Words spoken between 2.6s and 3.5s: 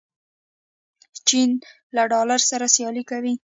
سیالي کوي.